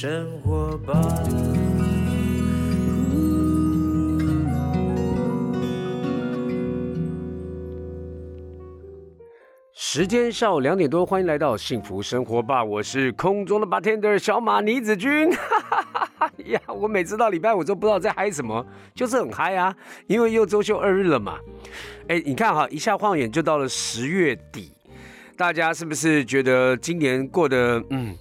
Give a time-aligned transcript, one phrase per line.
[0.00, 0.94] 生活吧。
[9.74, 15.32] 时间下午两点多，欢迎来到幸福生活吧，我是空中的 bartender 小马倪子君。
[16.46, 19.74] 呀，我每次到礼拜五都不知道在嗨什么，就是很嗨啊，
[20.06, 21.40] 因为又周休二日了嘛。
[22.06, 24.70] 哎，你看哈，一下晃眼就到了十月底，
[25.36, 28.16] 大家是不是觉得今年过得嗯？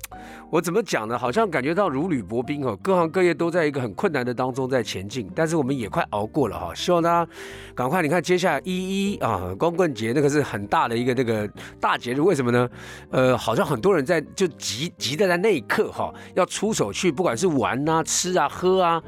[0.49, 1.17] 我怎么讲呢？
[1.17, 6.73] 好像感觉到如履薄冰哦，各行各业都在一个很困难的当中在前进，但是我们也快熬过了哈。
[6.73, 7.29] 希望大家
[7.75, 11.45] 赶快，你看接下来一一啊，光棍节那个是很大的一个那个
[11.81, 12.69] 大节日，为什么呢？
[13.11, 19.03] 呃，好像很多人在就急急的在那一刻哈，要出手去，不管是玩啊、吃啊、喝啊，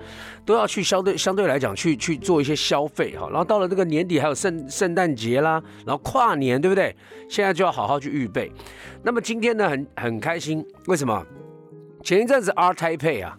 [0.50, 3.28] 都要去相对相对来讲去去做一些消费哈。
[3.30, 6.95] 然后到了这个年底还有圣圣诞节啦，然后跨年对不对？
[7.30, 8.52] 现在就要好好去预备。
[9.03, 11.23] 那么今天呢，很很开心，为什么？
[12.03, 13.38] 前一阵子阿泰佩啊，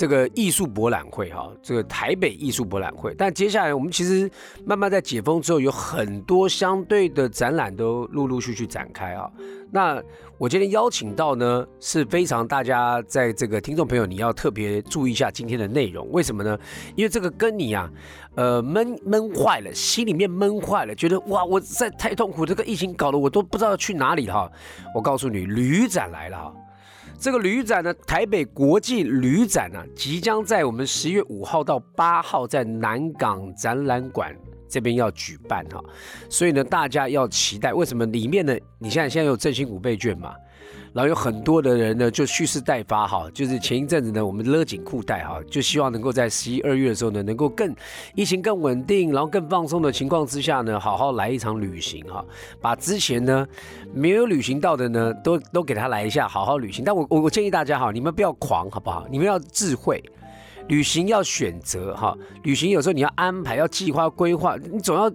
[0.00, 3.14] 这个艺术博览会哈，这个台北艺术博览会。
[3.18, 4.30] 但接下来我们其实
[4.64, 9.30] 慢慢在解封之后，有很多相对的展览都陆陆续续展开啊。
[9.70, 10.02] 那
[10.38, 16.10] 我今天邀请到呢，是非常大家在这个听众朋友，你要特别注意一下今天的内容。
[16.10, 16.58] 为什么呢？
[16.96, 17.86] 因为这个跟你啊，
[18.36, 24.50] 呃，闷闷坏了，心里面闷坏了，觉得哇，我在太痛苦，这个疫情搞得我都不知道去哪里哈。
[24.94, 26.54] 我告诉你，旅展来了哈。
[27.20, 34.34] 这个旅展呢，台北国际旅展呢，即将在我们十月五号到八号在南港展览馆
[34.66, 35.84] 这边要举办哈，
[36.30, 37.74] 所以呢，大家要期待。
[37.74, 38.56] 为什么里面呢？
[38.78, 40.34] 你现在现在有振兴五倍券嘛？
[40.92, 47.74] 然后有很多的人呢，就蓄势待发哈，就是前一阵子呢，我们勒紧裤带哈，就希望能够在十一二月的时候呢，能够更
[48.14, 52.24] 疫情更稳定，然后更放松的情况之下呢，好好来一场旅行哈，
[52.60, 53.46] 把之前呢
[53.94, 56.84] 没有旅行到的呢，都都给他来一下，好好旅行。
[56.84, 59.06] 但我我我建议大家哈，你们不要狂好不好？
[59.10, 60.02] 你们要智慧，
[60.68, 65.08] 旅行要选择哈，旅行有时候你要安排，要计划规划，你总要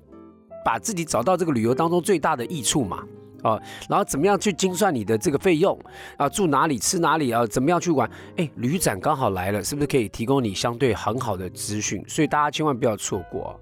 [0.64, 3.04] 把自己找到这个旅游当中最大的益处嘛。
[3.46, 5.80] 啊，然后怎么样去精算你的这个费用
[6.18, 6.28] 啊？
[6.28, 7.46] 住哪里吃哪里啊？
[7.46, 8.10] 怎么样去玩？
[8.38, 12.04] 哎，旅展刚好来了，是不是可以提供你相对很好的资讯？
[12.08, 13.60] 所以大家千万不要错过。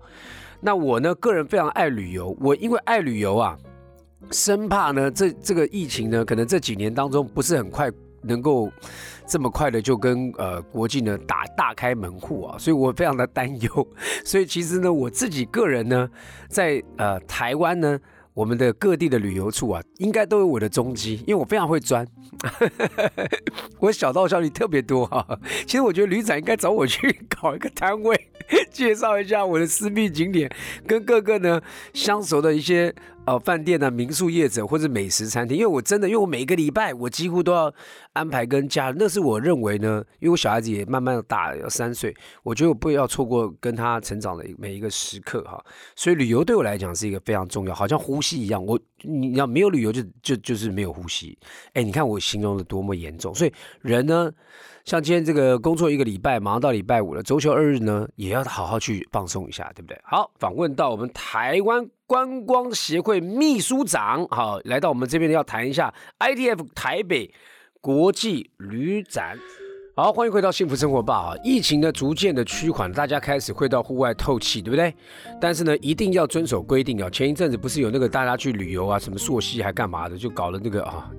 [0.62, 3.58] 那我呢，个人非常爱旅游，我因为爱旅游啊，
[4.32, 8.72] 生怕呢这这个疫情呢，可能这几年当中不是很快能够
[9.28, 13.88] 这么快的就跟呃国际呢打大开门户啊，所以我非常的担忧。
[14.24, 16.10] 所以其实呢，我自己个人呢，
[16.48, 18.00] 在呃台湾呢。
[18.34, 22.08] 我们的各地的旅游处啊，应该都有我的踪迹，因为我非常会钻，
[23.80, 25.40] 我小道消息特别多哈。
[25.66, 28.20] 其实我觉得旅展应该找我去搞一个摊位，
[28.72, 30.52] 介绍一下我的私密景点，
[30.88, 31.62] 跟各个呢
[31.94, 32.94] 相熟的一些。
[33.26, 37.74] 呃，饭店呢，民宿业者或者美食餐厅，因为我真的，因为我每个礼拜我几乎都要
[38.12, 42.14] 安排跟家人，那是我认为呢，因为我小孩子也慢慢大了，要三岁，
[42.44, 45.64] 我觉得我不要错过跟他成长的每一个时刻哈。
[45.96, 51.38] 所以旅游对我来讲是一个非常重要，好像呼吸一样，我你要没有旅游就就就是没有呼吸。
[51.74, 54.32] 哎，你看我形容的多么严重，所以人呢。
[54.86, 59.98] 像今天这个工作一个礼拜，马上到礼拜五了，周休二日呢，也要好好去放松一下，对不对？
[60.04, 67.34] 好，访问到我们台湾观光协会秘书长，好，来到我们这边要谈一下 ITF 台北
[67.80, 69.40] 国际旅展。
[69.96, 71.36] 好，欢迎回到幸福生活吧啊！
[71.44, 74.92] 疫情呢逐渐的趋缓，大家开始会到户外透气，对不对？
[75.40, 77.08] 但是呢，一定要遵守规定啊！
[77.12, 81.12] 前一阵子不是有那个大家去旅游啊，什么溯溪还干嘛的，就搞了那个啊。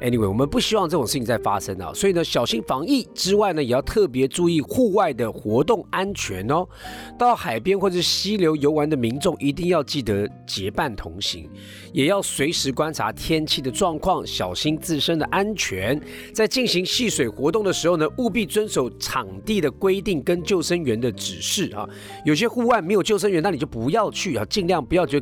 [0.00, 6.66] Anyway，我们不希望这种事情再发生啊，所以呢，小心防疫之外呢，也要特别注意户外的活动安全哦。
[7.18, 11.48] 到海边或者溪流游玩的民众一定要记得结伴同行，
[11.92, 16.00] 也要随时观察天气的状况，小心自身的安全。
[16.32, 21.88] 在进行戏水活动的时候呢，务必遵守场地的规定跟救生员的指示啊。
[22.24, 25.20] 有些户外没有救生员，那你就不要去啊，尽量不要就，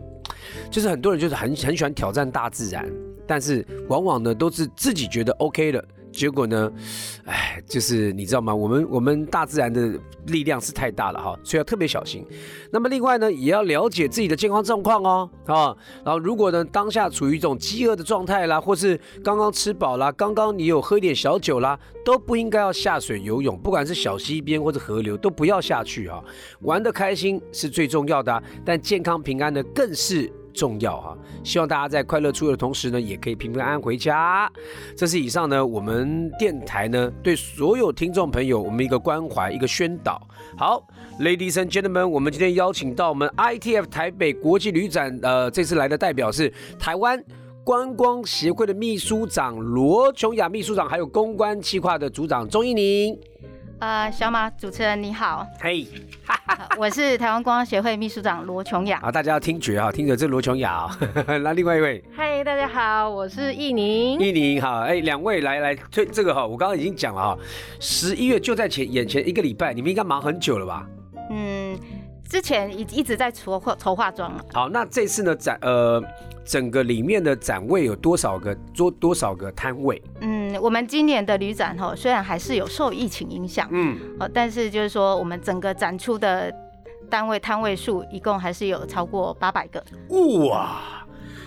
[0.71, 3.06] 就是很多人就是很很喜欢挑战大自然。
[3.27, 6.71] 但是往往呢，都是自己觉得 OK 的，结果呢，
[7.25, 8.55] 哎，就是你知道吗？
[8.55, 12.25] 我们我们大自然的力量是太大了哈，所以要特别小心。
[12.71, 26.23] 那么另外呢，也要了解自己的健康状况哦，啊，然后如果呢当下处于一种饥饿的状态啦，或是刚刚吃饱啦，刚刚你有喝一点小酒啦，都不应该要下水游泳，不管是小溪边或者河流，都不要下去啊。
[26.61, 30.33] 玩得开心是最重要的，但健康平安呢更是。
[30.57, 34.51] 重要哈，希望大家在快乐出游的同时呢，也可以平平安安回家。
[34.97, 40.21] 这是以上呢，我们电台呢对所有听众朋友我们一个关怀，一个宣导。
[40.57, 40.83] 好
[41.21, 47.23] ，Ladies and Gentlemen，我们今天邀请到我们 ITF 台北国际旅展，呃，这次来的代表是台湾
[47.63, 53.19] 观光协会的秘书长罗琼雅秘书长，还有公关企划的组长钟一宁。
[53.79, 55.87] 呃，小马主持人你好，嘿，
[56.47, 58.99] 呃 我是台湾观光协会秘书长罗琼雅。
[59.01, 60.99] 好，大家要听觉啊，听着这罗琼雅啊。
[61.43, 64.19] 那另外一位嗨，大家好，我是易宁。
[64.19, 67.39] 易宁好，哎，两位来来推这个哈，我刚刚已经讲了哈，
[67.79, 70.87] 十一月就在前眼前一个礼拜，你们应该忙很久了吧？
[71.31, 71.79] 嗯，
[72.27, 76.03] 之前一一直在筹划筹化妆，好，那这次呢展呃
[76.47, 80.03] 整个里面的展位有多少个多多少个摊位？
[80.21, 86.53] 嗯，我们今年的旅展哈，虽然还是有受疫情影响，嗯，哦，但是就是说我们整个展出的
[87.09, 89.85] 单位摊位数一共还是有超过八百个。
[90.49, 90.81] 哇，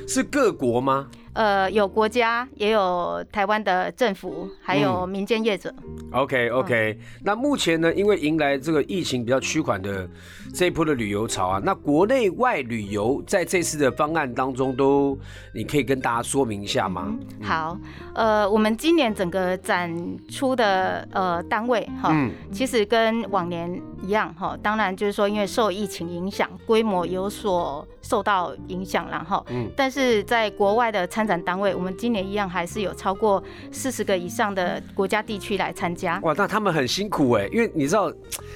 [0.08, 1.08] 是各国吗？
[1.34, 5.74] 呃，有国家，也有台湾的政府，还有民间业者。
[6.12, 10.10] OK OK，、那目前呢，因为迎来这个疫情比较趋缓的
[10.54, 15.18] 这一波的旅游潮啊，那国内外旅游在这次的方案当中都，
[15.54, 17.16] 你可以跟大家说明一下吗？
[17.44, 17.78] 好，
[18.16, 19.96] 呃，我们今年整个展
[20.30, 22.32] 出的呃单位哈，嗯。
[22.52, 29.70] 其实跟往年一样哈，当然就是说因为受疫情影响，规模有所受到影响然后，嗯。
[29.78, 33.44] 但是在国外的参展单位，我们今年一样还是有超过
[33.74, 36.18] 四十个以上的国家地区来参加。
[36.24, 38.10] 哇，那他们很辛苦哎，因为你知道，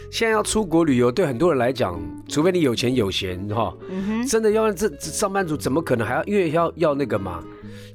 [0.10, 2.00] 现在要出国旅游，对很多人来讲，
[2.30, 4.26] 除非你有钱有闲哈，嗯。
[4.26, 7.44] 真的要让这这上班族怎么可能还要因为要要那个嘛，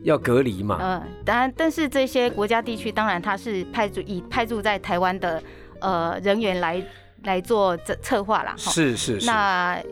[0.02, 0.76] 要隔离嘛？
[0.78, 5.42] 呃，当然，但是这些国家地区，当然它是派驻以派驻在台湾的
[5.80, 6.84] 呃人员来
[7.22, 8.52] 来做这策划啦。
[8.58, 9.82] 是是是，那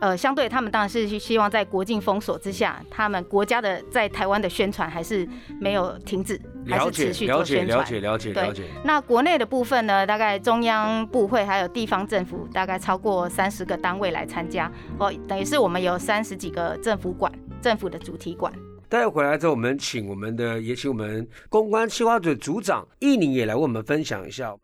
[0.00, 5.26] 呃，相对他们当然是希望在国境封锁之下，他们国家的在台湾的宣传还是
[5.60, 7.78] 没有停止，还了解是持续了解做宣传。
[7.78, 17.32] 了解了解对了解，那国内的部分呢，大概中央部会还有地方政府，大概超过三十个单位来参加哦，等于是我们有三十几个政府馆、
[17.62, 18.52] 政府的主题馆。
[18.88, 24.54] 待会回来之后，我们请我们的也请我们公关企划组组长易宁也来为我们分享一下。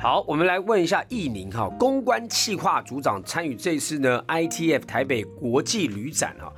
[0.00, 6.52] 好，我们来问一下易宁哈，公关企划组长参与这次呢 ITF 台北国际旅展哈。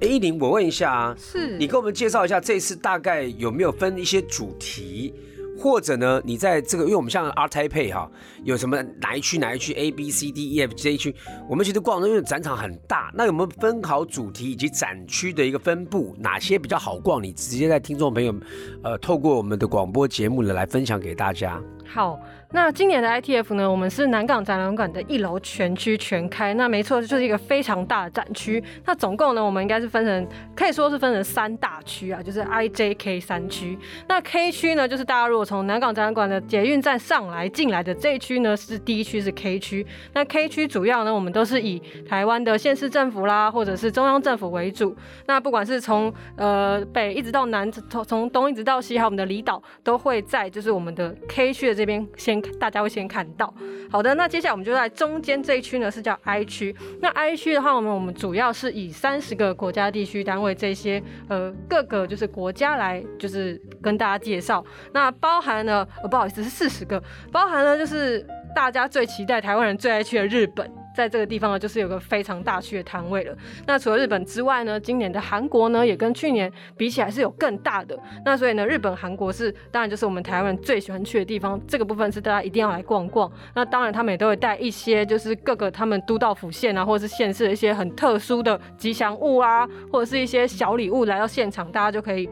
[0.00, 5.12] 哎，易宁，我问一下啊，是你给我们介绍一下这次大概有没有分一些主题，
[5.58, 8.10] 或者呢，你在这个，因为我们像 Art Taipei 哈，
[8.44, 11.14] 有什么哪一区哪一区 A B C D E F 这一区，
[11.50, 17.22] 我们其实逛的因为展场很大，那有没有分好主题以及展区的一个分布，哪些比较好逛？
[17.22, 18.34] 你直接在听众朋友，
[18.82, 21.60] 呃，透过我们的广播节目呢来分享给大家。
[21.86, 22.18] 好。
[22.52, 26.54] 那今年的 ITF 呢，我们是南港展览馆的一楼全区全开。
[26.54, 28.62] 那没错，就是一个非常大的展区。
[28.84, 33.76] 那总共呢，我们应该是分成，可以说是分成三大区啊，就是 IJK 三区。
[34.08, 39.84] 那 K 区呢，就是大家如果从南港展览馆的捷运站上来进来的这一区呢，是第一区是 K 区。
[40.14, 44.96] 那 K 区主要呢，我们都是以台湾的县市政府啦，或者是中央政府为主。
[45.26, 53.52] 那不管是从呃北一直到南，从从东一直到西，还有我们的离岛，都会在就是我们的 K 区的这边先大家会先看到。
[53.90, 56.74] 好的，那接下来我们就在中间这一区呢是叫 I 区。
[57.00, 64.64] 那 I 区的话，我们我们主要是以三十个国家地区单位这些呃各个就是国家来就是跟大家介绍。
[64.92, 70.70] 那包含了呃不好意思是四十个，包含了就是大家最期待台湾人最爱去的日本。
[70.96, 73.36] 在这个地方呢，就是有个非常大区的摊位了。
[73.66, 77.94] 那除了日本之外呢，今年的韩国呢，也跟去年比起来是有更大的。
[78.24, 83.30] 那所以呢，日本、韩国是当然就是我们台湾人最喜欢去的地方，这个部分是大家一定要来逛逛。
[83.54, 92.26] 那当然，他们也都会带一些就是各个他们都道府县啊，或者是县市的一些很特殊的吉祥物啊，或者是一些小礼物来到现场，大家就可以。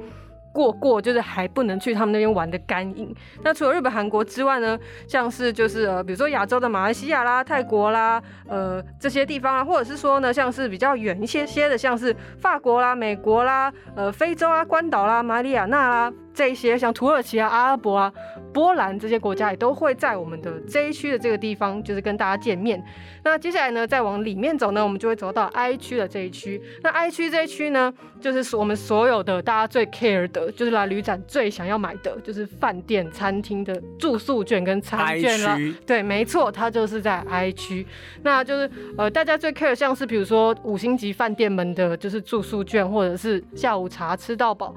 [0.55, 3.13] 过过就是还不能去他们那边玩的干瘾。
[3.43, 18.13] 那除了日本、韩国之外呢，像是就是呃，比如说亚洲的马来西亚啦、泰国啦，呃这些地方啊，或者是说呢，像是比较远一些些的，像是法国啦、美国啦、呃非洲啊、关岛啦、马里亚纳啦这些，像土耳其啊、阿拉伯啊、
[18.53, 22.83] 波兰这些国家也都会在我们的这一区的这个地方，就是跟大家见面。
[23.23, 26.61] 那接下来呢，再往里面走呢，我们就会走到 I 区的这一区。
[26.83, 35.57] 那 I 区这一区呢，就是我们所有的大家最 care 的，就是来旅展最想要买的，就是饭店、餐厅的住宿券跟餐券啦。
[35.57, 37.87] 区对，没错，它就是在 I 区。
[38.23, 44.75] 那就是呃，大家最 care 像是比如说五星级饭店们的，就是住宿券，或者是下午茶吃到饱。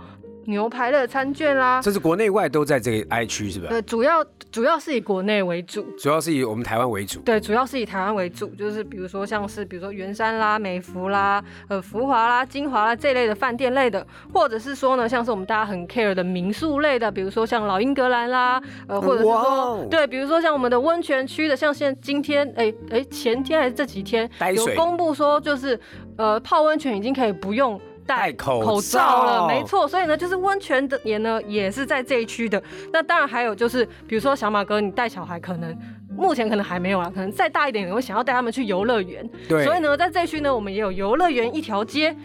[0.48, 3.68] 牛排的餐券啦，这是国内外都在这个 I 区是吧？
[3.68, 7.20] 对，主要主要是以国内为主，主要是以我们台湾为主。
[7.20, 25.78] 对，主要是以台湾为主，就是比如说像是比如说圆山啦、美孚啦、呃福华啦、金华啦这类的饭店类的，或者是说呢，像是我们大家很 care 的民宿类的，比如说像老英格兰啦，呃，或者是哇说哦对，比如说像我们的温泉区的，像现在今天哎哎前天还是这几天有公布说，就是
[26.18, 27.78] 呃泡温泉已经可以不用。
[28.08, 29.88] 戴戴口口罩了，罩没错。
[29.88, 32.62] 所以呢，就是温泉的也呢也是在这一区的。
[32.92, 35.78] 那当然还有就是，比如说小马哥，你带小孩可能。
[36.18, 39.30] 目前可能还没有啦，可能再大一点，你会想要带他们去游乐园。
[39.48, 42.16] 对，所以呢，在这一区呢，我们也有游乐园一条街，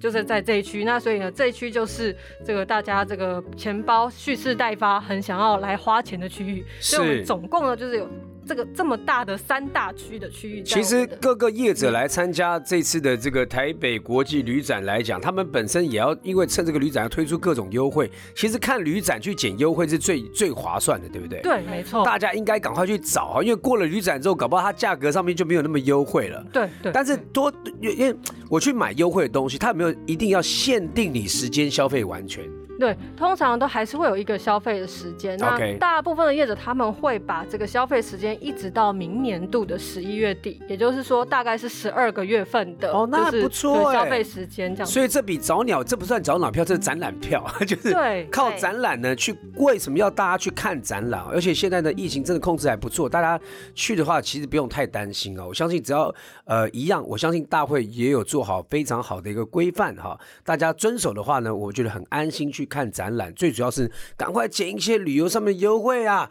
[0.00, 0.84] 就是在这一区。
[0.84, 6.64] 那所以呢，这一区就是这个大家这个钱包蓄势待发，很想要来花钱的区域。
[6.80, 8.08] 所以我们总共呢，就是有
[8.46, 10.82] 这个这么大的三大区的区域其。
[10.82, 18.10] 实各个业者来参加这次的这个台北国际旅展来讲，他们本身也要因为趁这个旅展要推出各种优惠。
[18.34, 21.40] 其实看旅展去捡优惠是最最划算的，对不对？。
[21.42, 26.44] 对，没错，大家应该赶快去找啊，因为过了旅展之后，搞不好它价格上面就没有那么优惠了。
[26.52, 26.92] 对对。
[26.92, 28.14] 但是多，因为
[28.48, 32.44] 我去买优惠的东西，它有没有一定要限定你时间消费完全？
[32.78, 35.36] 对，通常都还是会有一个消费的时间。
[35.38, 44.86] 那大部分的业者他们会把这个消费时间一直到明年度的十一月底，也就是说大概是十二个月份的哦那不错哎对消费时间这样。
[44.86, 49.36] 所以这比早鸟，这不算早鸟票，这是展览票， 就是对靠展览呢去。
[49.56, 51.22] 为什么要大家去看展览？
[51.30, 53.38] 而且现在的疫情真的控制还不错，大家
[53.74, 55.46] 去的话其实不用太担心哦。
[55.48, 56.12] 我相信只要
[56.44, 63.32] 呃一样，我相信大会也有做好非常好的一个规范哈，大家遵守的话呢，我觉得很安心去去看展览。
[63.34, 66.30] 最主要是赶快捡一些旅游上面的优惠啊！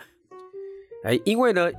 [1.04, 1.70] 哎，因为呢，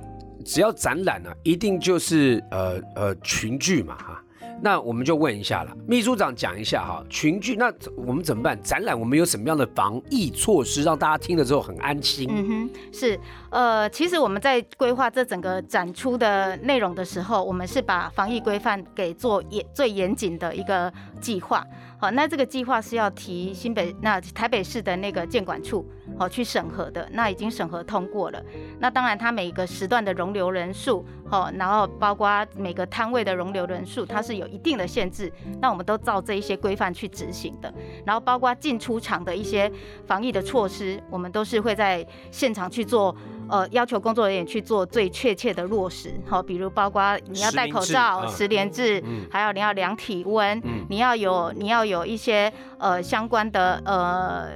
[0.45, 4.19] 只要展览呢、一定就是呃呃群聚嘛哈。
[4.61, 8.57] 那我们就问一下了，秘书长讲一下哈，群聚那我们怎么办？
[8.61, 12.29] 展览我们有什么样的防疫措施，让大家听了之后很安心？
[12.31, 13.19] 嗯哼，是，
[13.49, 21.65] 呃，其实我们在规划这整个展出的内容的时候，我们是把防疫规范给做严最严谨的一个计划。
[22.03, 28.43] 好，那这个计划是要提新北那台北市的那个建管处好去审核的，那已经审核通过了。
[28.77, 35.31] 那当然，它每个时段的容留人数，好，然后包括每个摊位的容留人数，它是有一定的限制。
[35.61, 37.73] 那我们都照这一些规范去执行的。
[38.05, 39.71] 然后包括进出场的一些
[40.05, 43.15] 防疫的措施，我们都是会在现场去做，
[43.49, 46.13] 呃，要求工作人员去做最确切的落实。
[46.27, 54.47] 好，比如包括你要戴口罩、十连制，嗯还有你要量体温，嗯你要有你要有一些呃相关的呃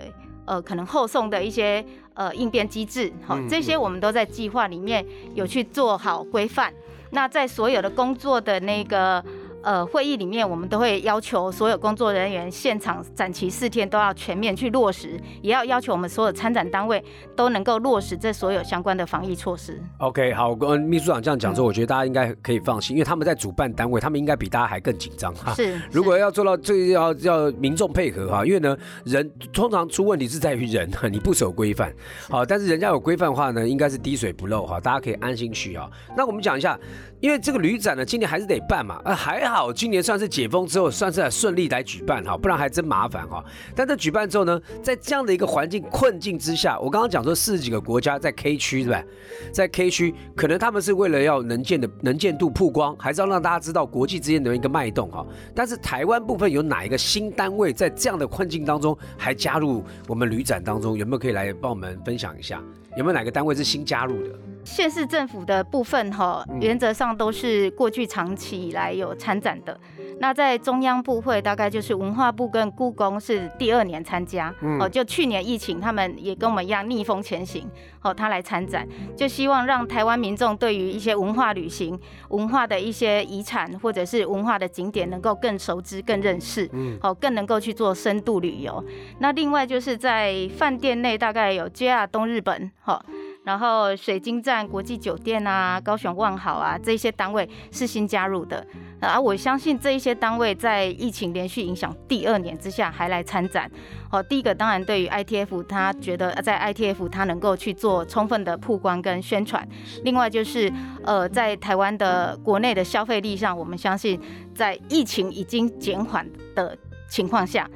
[0.45, 6.73] 呃可能后送的一些呃应变机制，好、嗯这些我们都在计划里面有去做好规范。
[7.11, 9.23] 那在所有的工作的那个
[9.67, 17.03] 呃会议里面，我们都会要求所有工作人员现场展期四天都要全面去落实，也要要求我们所有参展单位
[17.35, 19.77] 都能够落实这所有相关的防疫措施。
[19.97, 25.53] OK，好，跟秘书长这样讲之后，我觉得大家应该可以放心，因为他们在主办单位，他们应该比大家还更紧张哈。
[25.53, 31.93] 是，如果要做到最要要民众配合哈，因为呢人通常出问题是在于人哈，你不守规范，
[32.29, 35.89] 好，但是人家有规范的话呢，应该是滴水不漏哈，大家可以安心去啊。
[36.15, 36.79] 那我们讲一下，
[37.19, 43.43] 因为这个旅展呢，今年还是得办嘛，啊还好好今年算是解封之后，算是顺利来举办哈，不然还真麻烦哈。
[43.75, 49.03] 但这举办之后呢，在这样的一个环境困境之下，我刚刚讲说四十几个国家在 K 区对吧？
[49.51, 55.25] 在 K 区，可能他们是为了要能见的能见度曝光，还是要让大家知道国际之间的一个脉动哈。
[55.55, 60.95] 但是台湾部分有哪一个新单位在这样的困境当中还加入我们旅展当中？
[60.95, 62.61] 有没有可以来帮我们分享一下？
[62.95, 64.29] 有没有哪个单位是新加入的？
[64.67, 69.79] 县市政府的部分哈，嗯原则上都是过去长期以来有参展的。
[70.19, 74.53] 那在中央部会，大概就是文化部跟故宫是第二年参加。
[74.61, 77.69] 嗯哦，就去年疫情，他们也跟我们一样逆风前行。
[78.01, 86.67] 哦，他来参展，就希望让台湾民众对于一些文化旅行、文化的一些遗产或者是文化的景点，能够更熟知、更认识。
[86.73, 88.83] 嗯哦，更能够去做深度旅游。
[89.19, 93.03] 那另外就是在饭店内，大概有 JR 东日本，哈、
[93.47, 98.67] 然后水晶站国际酒店啊、高雄万豪啊这些单位是新加入的。
[98.99, 103.71] 啊，我相信这一些单位在疫情连续影响第二年之下还来参展。
[104.11, 109.65] 哦，第一个当然对于 ITF，他觉得在 ITF 他能够去做充分的曝光跟宣传。
[110.03, 110.69] 另外就是
[111.05, 114.19] 呃，在台湾的国内的消费力上，我们相信
[114.53, 116.77] 在疫情已经减缓的
[117.07, 117.69] 情况下，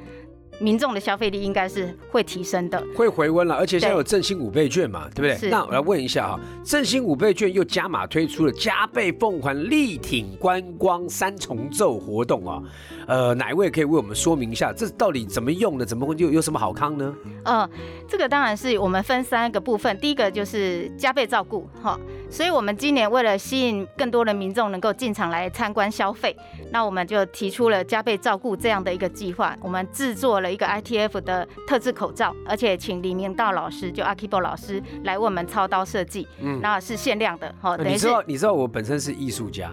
[0.62, 2.82] 民众的消费力应该是会提升的。
[2.96, 5.50] 会回温了，而且现在有振兴五倍券嘛，对不对？
[5.50, 12.62] 那我来问一下哈，振兴五倍券又加码推出了加倍奉还、力挺观光三重奏活动啊，
[13.06, 15.84] 呃，哪一位可以为我们说明一下，这到底怎么用的？
[15.84, 17.14] 怎么会有有什么好康呢？
[17.44, 17.68] 呃，
[18.08, 21.98] 这个当然是我们分三个部分，第一个就是加倍照顾哈，
[22.32, 26.34] 所以我们今年为了吸引更多的民众能够进场来参观消费，
[26.70, 36.58] 那我们就提出了加倍照顾这样的一个计划，我们制作了一个 ITF 的特制口罩，而且请李明道老师就阿 Kibo 老师来为我们操刀设计，嗯。
[36.62, 39.70] 那是限量的哈，等于是呃你知道，你知道我本身是艺术家，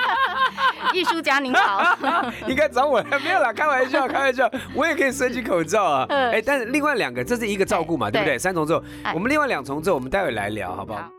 [0.94, 1.94] 艺术家您好。
[2.48, 6.06] 应该找我来，没有啦，开玩笑，开玩笑，我也可以设计口罩啊。
[6.08, 6.32] 嗯。
[6.32, 8.34] 哎，但是另外两个，这是一个照顾嘛，对不对？
[8.36, 8.38] 对。
[8.38, 9.12] 三重奏，哎。
[9.12, 11.00] 我们另外两重奏，我们待会来聊，好不好？
[11.00, 11.10] 好，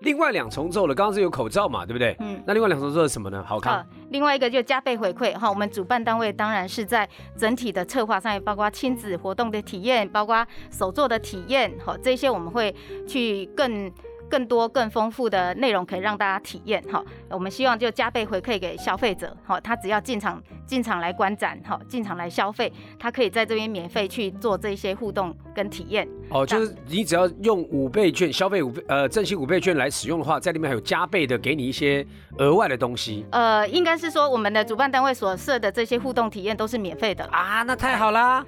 [0.00, 2.16] 另外两重奏了，刚刚是有口罩嘛，对不对？
[2.20, 3.44] 嗯那另外两重奏是什么呢？
[3.46, 12.74] 好看好，另外一个就加倍回馈哈，我们主办单位当然是在整体的策划上面，包括亲子活动的体验，包括手作的体验，好，这些我们会
[13.06, 13.92] 去更。
[14.28, 26.06] 更多、更丰富的内容可以让大家体验哈，我们希望就加倍回馈给消费者哈，他只要进场进场来观展哈，进场来消费，他可以在这边免费去做这些互动跟体验。
[26.30, 32.06] 哦，就是你只要用五倍券消费五倍呃振兴五倍券来使用的话，在里面还有加倍的给你一些
[32.38, 37.24] 额外的东西呃，应该是说我们的主办单位所设的这些互动体验都是免费的。
[37.32, 38.44] 啊，那太好啦。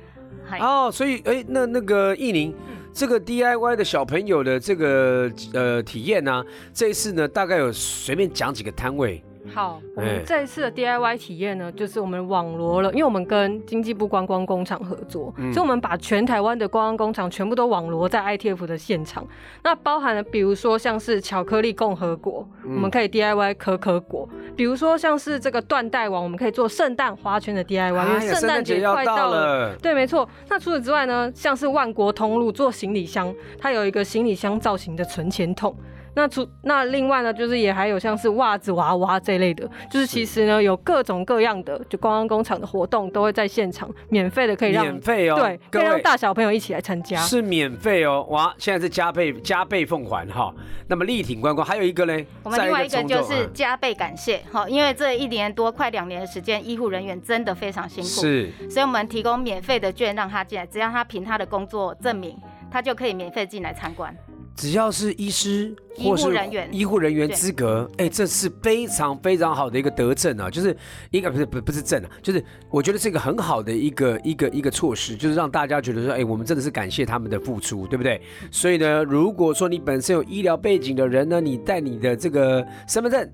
[0.46, 0.58] 嗨。
[0.58, 2.54] 哦，所以哎，那那个艺宁，
[2.92, 19.26] 这个 DIY 的小朋友的这个呃体验呢、这一次呢大概有随便讲几个摊位，好，我哎们这一次的 DIY 体验呢，就是我们网罗了，因为我们跟经济部观光工厂合作，嗯所以我们把全台湾的观光工厂全部都网罗在 ITF 的现场。
[19.62, 29.70] 那包含了比如说像是巧克力共和国，嗯我们可以 DIY 可可果；比如说像是这个缎带网，我们可以做圣诞花圈的 DIY，因为圣诞节要快到了。
[29.70, 30.28] 了，对，没错。
[30.48, 35.74] 那除此之外呢，像是万国通路做行李箱，它有一个行李箱造型的存钱筒。
[36.14, 47.18] 那除那另外呢，就是也还有像是袜子娃娃这类的，就是其实呢有各种各样的就观光工厂的活动都会在现场免费的可以让免费哦，对，可以让大小朋友一起来参加。
[47.20, 48.52] 是免费哦，哇！
[48.58, 50.52] 现在是加倍加倍奉还哈。
[50.88, 62.36] 那么力挺观光，还有一个呢，我们另外一个就是加倍感谢，哈，因为这一年多快两年的时间，医护人员真的非常辛嗯苦，是所以我们提供免费的券让他进来，只要他凭他的工作证明，
[62.70, 64.12] 他就可以免费进来参观。
[64.56, 66.68] 只要是医师医护或是人员。
[66.70, 70.76] 医护人员资格，哎，这是非常非常好的一个德政啊，就是
[71.10, 78.20] 一个不是不不是政啊，就是我觉得是一个很好的一个一个一个措施，就是让大家觉得说，哎，我们真的是感谢他们的付出，对不对？
[78.50, 83.30] 所以呢，如果说你本身有医疗背景的人呢，你带你的这个身份证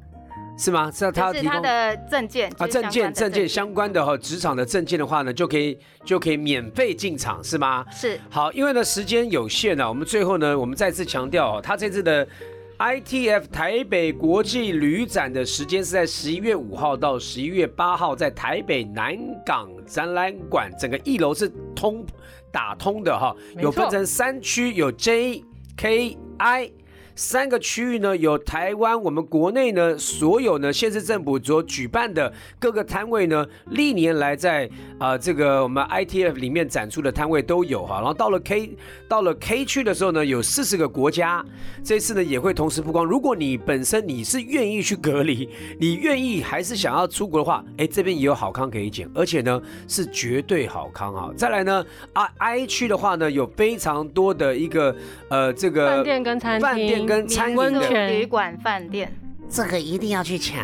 [0.59, 0.91] 是吗？
[0.91, 1.61] 是他他提供。
[1.63, 7.85] 的证件啊，证件证件相关的哈，职场的证件的话呢，就可以就可以免费进场，是吗？
[7.91, 12.27] 是好，因为呢时间有限啊，我们最后呢，我们再次强调哦，他这次的
[12.79, 22.05] ITF 台北国际旅展的时间是在十一月五号到十一月八号，在台北南港展览馆，整个一楼是通
[22.51, 25.45] 打通的哈，有分成三区，有 J、
[25.77, 26.71] K、I。
[27.17, 37.97] 三个区域呢，有台湾我们国内呢所有呢县市政府所举办的各个摊位呢，历年来在啊、这个我们 ITF 里面展出的摊位都有哈。
[37.97, 38.77] 然后到了 K
[39.09, 41.45] 到了 K 区的时候呢，有四十个国家，
[41.83, 43.05] 这次呢也会同时曝光。
[43.05, 45.49] 如果你本身你是愿意去隔离，
[45.79, 51.31] 你愿意还是想要出国的话，哎，这边也有好康可以捡，而且呢是绝对好康啊。
[51.37, 54.95] 再来呢啊 I 区的话呢，有非常多的一个
[55.29, 59.13] 呃这个饭店跟餐厅，跟餐饮的温泉旅馆、饭店。
[59.49, 60.59] 这个一定要去抢，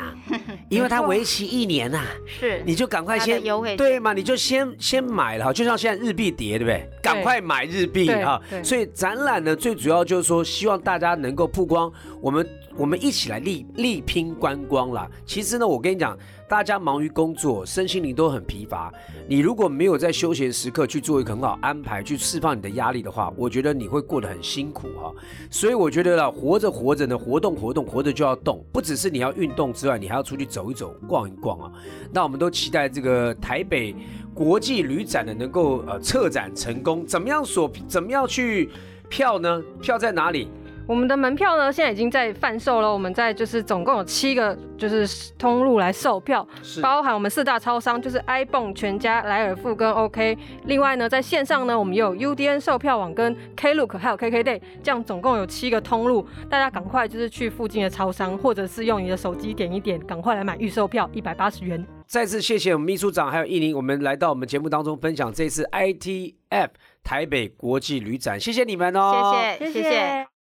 [0.68, 2.60] 因为它为期一年呐、 是。
[2.66, 3.40] 你就赶快先
[3.76, 6.90] 对嘛，你就先先买了哈，就像现在日币跌，对不对？
[7.00, 8.42] 赶快买日币对哈。
[8.60, 15.10] 所以展览呢，最主要就是说，希望大家能够曝光，我们我们一起来力力拼观光啦。
[15.26, 16.16] 其实呢，我跟你讲，
[16.48, 18.94] 大家忙于工作，身心灵都很疲乏。
[19.28, 25.12] 你如果没有在休闲时刻去做一个很好安排，去释放你的压力的话，我觉得你会过得很辛苦哈。
[25.50, 31.72] 所以我觉得啦，活着活着呢，活动活动，活着就要动，不只是你要运动之外，你还要出去走一走、逛一逛啊。
[32.12, 33.92] 那我们都期待这个台北
[34.32, 37.04] 国际旅展呢能够呃策展成功。
[37.04, 37.68] 怎么样锁？
[37.88, 38.70] 怎么样去
[39.08, 39.60] 票呢？
[39.80, 40.48] 票在哪里？
[40.86, 42.92] 我们的门票呢，现在已经在贩售了。
[42.92, 50.36] 我们在就是总共有七个就是通路来售票，是包含我们四大超商，就是 iBon、全家、莱尔富跟 OK。
[50.64, 56.26] 另外呢，在线上呢，我们也有 UDN 售票网跟 Klook 还有 KKday，这样总共有七个通路。
[56.50, 61.84] 大家赶快就是去附近的超商，或者是用你的手机点一点，赶快来买预售票，一百八十元。
[62.06, 66.68] 再次谢谢我们秘书长还有艺宁，我们来到我们节目当中分享这次 ITF
[67.02, 70.31] 台北国际旅展，谢谢你们哦，谢谢谢谢。